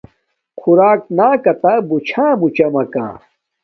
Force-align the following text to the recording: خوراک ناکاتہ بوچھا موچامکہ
خوراک 0.59 0.99
ناکاتہ 1.17 1.73
بوچھا 1.87 2.25
موچامکہ 2.39 3.05